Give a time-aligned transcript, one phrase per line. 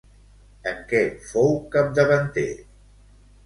[0.71, 1.03] En què
[1.33, 2.51] fou capdavanter?